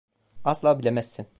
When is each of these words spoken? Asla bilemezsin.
Asla 0.43 0.77
bilemezsin. 0.79 1.27